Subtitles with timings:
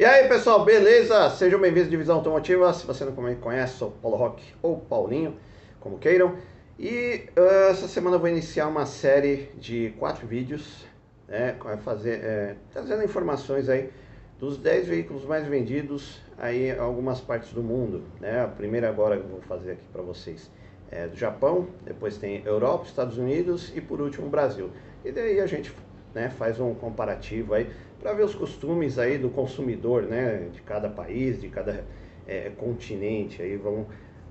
[0.00, 1.28] E aí pessoal, beleza?
[1.28, 2.72] Sejam bem-vindos à Divisão Automotiva.
[2.72, 5.36] Se você não me conhece, sou Paulo Rock ou Paulinho,
[5.78, 6.36] como queiram.
[6.78, 10.86] E uh, essa semana eu vou iniciar uma série de quatro vídeos,
[11.28, 11.54] né,
[11.84, 13.90] fazer, é, trazendo informações aí
[14.38, 18.02] dos 10 veículos mais vendidos aí em algumas partes do mundo.
[18.18, 18.42] Né?
[18.42, 20.50] A primeira agora que eu vou fazer aqui para vocês
[20.90, 24.70] é do Japão, depois tem Europa, Estados Unidos e por último Brasil.
[25.04, 25.72] E daí a gente
[26.14, 27.70] né, faz um comparativo aí
[28.00, 31.84] para ver os costumes aí do consumidor, né, de cada país, de cada
[32.26, 33.86] é, continente, aí vamos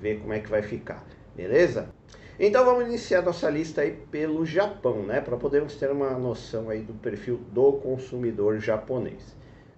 [0.00, 1.04] ver como é que vai ficar,
[1.36, 1.88] beleza?
[2.38, 6.80] Então vamos iniciar nossa lista aí pelo Japão, né, para podermos ter uma noção aí
[6.80, 9.36] do perfil do consumidor japonês,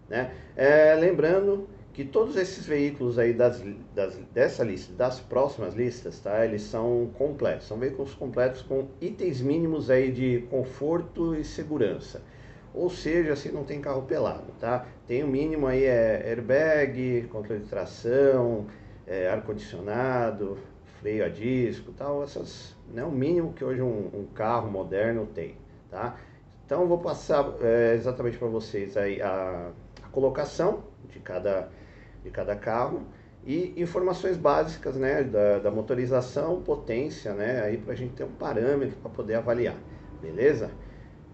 [0.09, 0.32] né?
[0.54, 3.62] É, lembrando que todos esses veículos aí das,
[3.95, 6.45] das, dessa lista, das próximas listas, tá?
[6.45, 12.23] Eles são completos, são veículos completos com itens mínimos aí de conforto e segurança.
[12.74, 14.87] Ou seja, se não tem carro pelado, tá?
[15.07, 18.66] Tem o mínimo aí é airbag, controle de tração,
[19.07, 20.57] é, ar-condicionado,
[20.98, 25.57] freio a disco, tal, essas, né, o mínimo que hoje um, um carro moderno tem,
[25.90, 26.16] tá?
[26.65, 29.70] Então vou passar é, exatamente para vocês aí a,
[30.02, 31.68] a colocação de cada
[32.23, 33.02] de cada carro
[33.45, 38.32] e informações básicas né, da, da motorização, potência, né, aí para a gente ter um
[38.32, 39.76] parâmetro para poder avaliar,
[40.20, 40.70] beleza?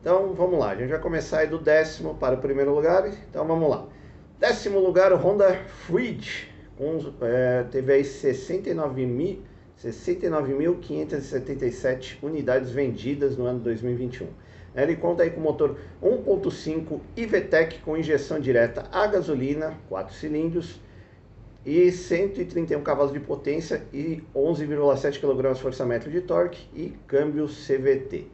[0.00, 3.46] Então vamos lá, a gente vai começar aí do décimo para o primeiro lugar, então
[3.46, 3.86] vamos lá.
[4.38, 5.52] Décimo lugar, o Honda
[5.86, 9.38] Freed, com, é, teve aí 69.577
[9.76, 14.28] 69 unidades vendidas no ano 2021.
[14.82, 20.78] Ele conta aí com motor 1.5 IVTEC com injeção direta a gasolina, 4 cilindros
[21.66, 28.26] e 131 cavalos de potência e 11,7 kg força-metro de torque e câmbio CVT.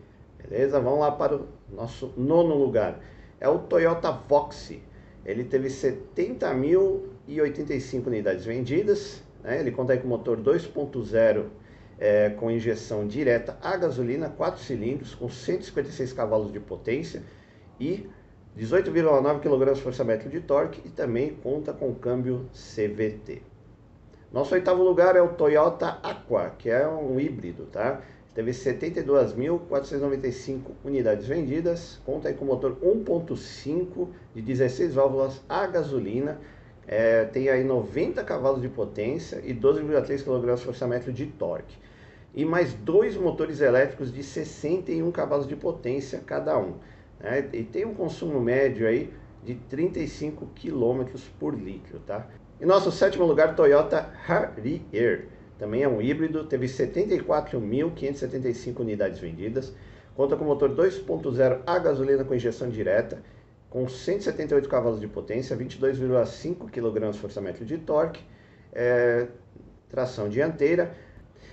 [0.43, 0.79] Beleza?
[0.79, 3.01] Vamos lá para o nosso nono lugar.
[3.41, 4.83] É o Toyota Voxy.
[5.25, 9.23] Ele teve 70.085 unidades vendidas.
[9.43, 9.61] Né?
[9.61, 11.47] Ele conta aí com motor 2.0
[11.99, 17.23] é, com injeção direta a gasolina, 4 cilindros, com 156 cavalos de potência
[17.79, 18.09] e
[18.57, 23.43] 18,9 kg força-metro de torque e também conta com câmbio CVT.
[24.33, 28.03] Nosso oitavo lugar é o Toyota Aqua, que é um híbrido, tá?
[28.35, 36.41] Teve 72.495 unidades vendidas, conta com motor 1.5 de 16 válvulas a gasolina,
[36.87, 41.77] é, tem aí 90 cavalos de potência e 12,3 kg força-metro de torque.
[42.35, 46.75] E mais dois motores elétricos de 61 cavalos de potência cada um.
[47.21, 47.49] Né?
[47.53, 49.13] E tem um consumo médio aí
[49.45, 51.05] de 35 km
[51.39, 52.27] por litro, tá?
[52.61, 55.29] Em nosso sétimo lugar, Toyota Harrier.
[55.59, 59.73] Também é um híbrido, teve 74.575 unidades vendidas.
[60.17, 63.23] Conta com motor 2.0 a gasolina com injeção direta
[63.75, 68.23] com 178 cavalos de potência, 22,5 kg força-metro de torque,
[68.73, 69.27] é,
[69.91, 70.95] tração dianteira,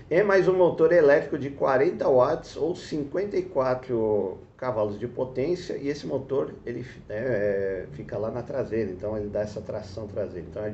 [0.07, 6.05] e mais um motor elétrico de 40 watts ou 54 cavalos de potência e esse
[6.05, 10.45] motor ele é, fica lá na traseira, então ele dá essa tração traseira.
[10.47, 10.69] Então a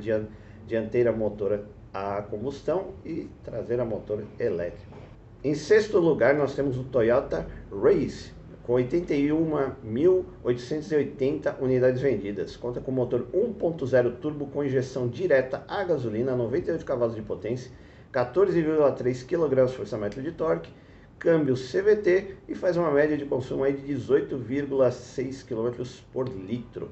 [0.66, 4.98] dianteira motor a combustão e traseira motor elétrico.
[5.42, 8.36] Em sexto lugar nós temos o Toyota Race
[8.68, 12.54] com 81.880 unidades vendidas.
[12.54, 17.72] Conta com motor 1.0 turbo com injeção direta a gasolina, 98 cavalos de potência,
[18.12, 20.70] 14,3 kg força-metro de torque,
[21.18, 26.90] câmbio CVT e faz uma média de consumo aí de 18,6 km por litro.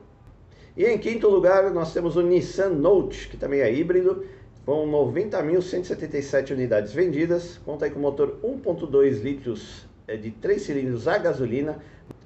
[0.75, 4.25] E em quinto lugar nós temos o Nissan Note, que também é híbrido,
[4.65, 11.79] com 90.177 unidades vendidas, conta aí com motor 1.2 litros de 3 cilindros a gasolina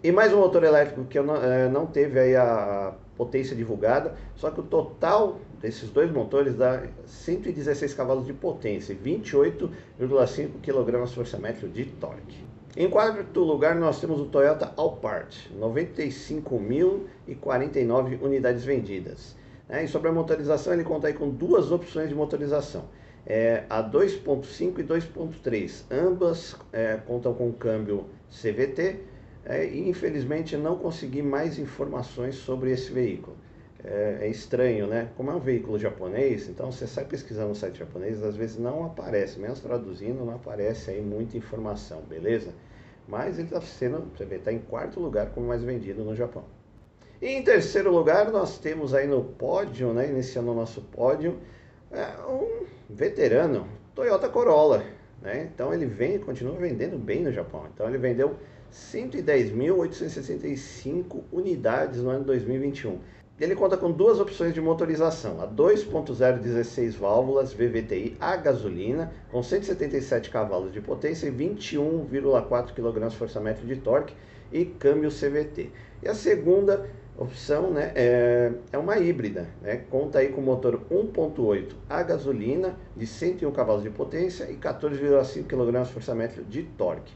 [0.03, 4.61] e mais um motor elétrico que não, é, não teve a potência divulgada, só que
[4.61, 11.85] o total desses dois motores dá 116 cavalos de potência e 28,5 kg força-metro de
[11.85, 12.45] torque.
[12.77, 19.35] Em quarto lugar nós temos o Toyota Alphard, 95.049 unidades vendidas.
[19.69, 22.85] É, e sobre a motorização ele conta com duas opções de motorização
[23.27, 25.85] é, a 2.5 e 2.3.
[25.91, 28.97] Ambas é, contam com câmbio CVT
[29.45, 33.37] é, e infelizmente não consegui mais informações sobre esse veículo.
[33.83, 35.09] É, é, estranho, né?
[35.17, 38.85] Como é um veículo japonês, então você sai pesquisando no site japonês, às vezes não
[38.85, 42.51] aparece, mesmo traduzindo, não aparece aí muita informação, beleza?
[43.09, 46.45] Mas ele está sendo, você vê, está em quarto lugar como mais vendido no Japão.
[47.23, 51.39] E em terceiro lugar, nós temos aí no pódio, né, iniciando o nosso pódio,
[51.91, 54.85] é um veterano, Toyota Corolla,
[55.21, 55.51] né?
[55.53, 57.67] Então ele vem continua vendendo bem no Japão.
[57.73, 58.37] Então ele vendeu
[58.73, 62.99] 110.865 unidades no ano 2021.
[63.41, 69.43] Ele conta com duas opções de motorização: a 2.0 16 válvulas VVTi a gasolina, com
[69.43, 74.15] 177 cavalos de potência e 21,4 kgfm de torque
[74.53, 75.71] e câmbio CVT.
[76.03, 76.89] E a segunda
[77.21, 83.07] opção né, é, é uma híbrida, né, conta aí com motor 1.8 a gasolina de
[83.07, 87.13] 101 cavalos de potência e 14,5 kgfm de torque.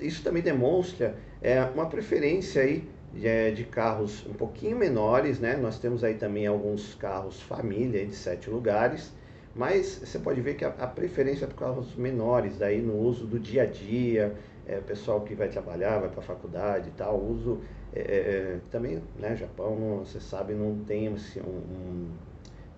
[0.00, 5.56] Isso também demonstra é, uma preferência aí de, é, de, carros um pouquinho menores, né?
[5.56, 9.12] Nós temos aí também alguns carros família de sete lugares,
[9.56, 13.26] mas você pode ver que a, a preferência é por carros menores, daí no uso
[13.26, 14.36] do dia a dia,
[14.66, 17.60] é, pessoal que vai trabalhar, vai para a faculdade e tal, uso
[17.94, 22.10] é, é, é, também, né, Japão, você sabe, não tem assim, um, um,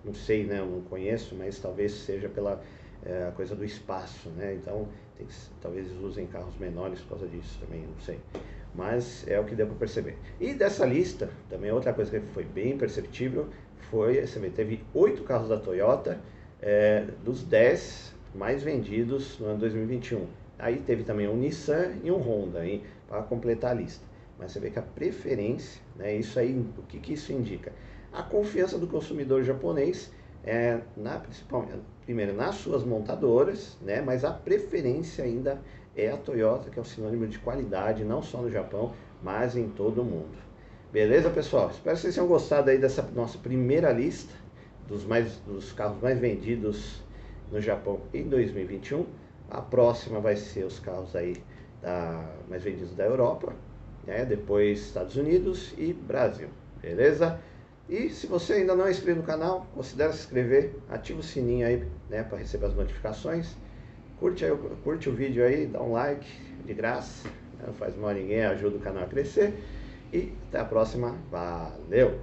[0.05, 2.61] não sei, né, não conheço, mas talvez seja pela
[3.03, 4.87] é, coisa do espaço, né, então
[5.17, 5.25] que,
[5.61, 8.19] talvez usem carros menores por causa disso também, não sei.
[8.73, 10.15] Mas é o que deu para perceber.
[10.39, 13.47] E dessa lista, também outra coisa que foi bem perceptível,
[13.89, 16.19] foi, você vê, teve oito carros da Toyota,
[16.61, 20.27] é, dos dez mais vendidos no ano 2021.
[20.57, 22.59] Aí teve também um Nissan e um Honda
[23.07, 24.05] para completar a lista.
[24.37, 27.71] Mas você vê que a preferência, né, isso aí, o que, que isso indica?
[28.11, 30.11] A confiança do consumidor japonês
[30.43, 35.61] é na principalmente primeiro nas suas montadoras, né, mas a preferência ainda
[35.95, 39.67] é a Toyota, que é um sinônimo de qualidade não só no Japão, mas em
[39.69, 40.37] todo o mundo.
[40.91, 41.69] Beleza, pessoal?
[41.69, 44.33] Espero que vocês tenham gostado aí dessa nossa primeira lista
[44.89, 47.01] dos mais dos carros mais vendidos
[47.51, 49.05] no Japão em 2021.
[49.49, 51.37] A próxima vai ser os carros aí
[51.81, 53.53] da, mais vendidos da Europa,
[54.05, 54.25] né?
[54.25, 56.49] depois Estados Unidos e Brasil,
[56.81, 57.39] beleza?
[57.87, 61.65] E se você ainda não é inscrito no canal, considere se inscrever, ativa o sininho
[61.65, 63.55] aí né, para receber as notificações.
[64.19, 66.27] Curte, aí, curte o vídeo aí, dá um like
[66.65, 67.63] de graça, né?
[67.65, 69.55] não faz mal a ninguém, ajuda o canal a crescer.
[70.13, 72.19] E até a próxima, valeu!